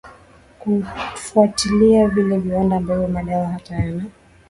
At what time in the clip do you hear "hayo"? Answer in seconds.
3.47-3.81